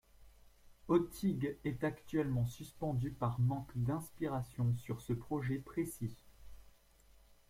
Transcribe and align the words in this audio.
Otyg 0.87 1.57
est 1.63 1.83
actuellement 1.83 2.47
suspendu 2.47 3.11
par 3.11 3.39
manque 3.39 3.71
d'inspiration 3.75 4.73
sur 4.77 4.99
ce 4.99 5.13
projet 5.13 5.59
précis. 5.59 6.17